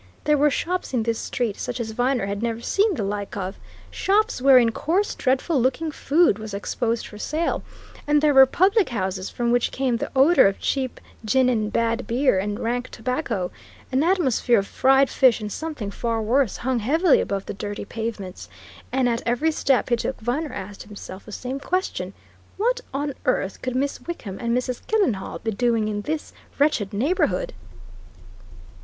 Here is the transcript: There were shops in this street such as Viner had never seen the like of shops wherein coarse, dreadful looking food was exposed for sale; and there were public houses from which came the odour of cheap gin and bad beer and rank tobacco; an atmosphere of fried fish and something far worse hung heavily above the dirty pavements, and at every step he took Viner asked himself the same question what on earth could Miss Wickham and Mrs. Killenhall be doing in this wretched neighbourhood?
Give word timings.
There 0.23 0.35
were 0.35 0.49
shops 0.49 0.95
in 0.95 1.03
this 1.03 1.19
street 1.19 1.57
such 1.57 1.79
as 1.79 1.91
Viner 1.91 2.25
had 2.25 2.41
never 2.41 2.59
seen 2.59 2.95
the 2.95 3.03
like 3.03 3.37
of 3.37 3.59
shops 3.91 4.41
wherein 4.41 4.71
coarse, 4.71 5.13
dreadful 5.13 5.61
looking 5.61 5.91
food 5.91 6.39
was 6.39 6.55
exposed 6.55 7.05
for 7.05 7.19
sale; 7.19 7.61
and 8.07 8.19
there 8.19 8.33
were 8.33 8.47
public 8.47 8.89
houses 8.89 9.29
from 9.29 9.51
which 9.51 9.71
came 9.71 9.97
the 9.97 10.09
odour 10.15 10.47
of 10.47 10.57
cheap 10.57 10.99
gin 11.23 11.49
and 11.49 11.71
bad 11.71 12.07
beer 12.07 12.39
and 12.39 12.59
rank 12.61 12.89
tobacco; 12.89 13.51
an 13.91 14.01
atmosphere 14.01 14.57
of 14.57 14.65
fried 14.65 15.07
fish 15.07 15.39
and 15.39 15.51
something 15.51 15.91
far 15.91 16.19
worse 16.19 16.57
hung 16.57 16.79
heavily 16.79 17.21
above 17.21 17.45
the 17.45 17.53
dirty 17.53 17.85
pavements, 17.85 18.49
and 18.91 19.07
at 19.07 19.21
every 19.27 19.51
step 19.51 19.89
he 19.89 19.95
took 19.95 20.19
Viner 20.19 20.51
asked 20.51 20.81
himself 20.81 21.25
the 21.27 21.31
same 21.31 21.59
question 21.59 22.13
what 22.57 22.81
on 22.91 23.13
earth 23.25 23.61
could 23.61 23.75
Miss 23.75 24.01
Wickham 24.07 24.39
and 24.39 24.57
Mrs. 24.57 24.81
Killenhall 24.87 25.37
be 25.43 25.51
doing 25.51 25.87
in 25.87 26.01
this 26.01 26.33
wretched 26.57 26.91
neighbourhood? 26.91 27.53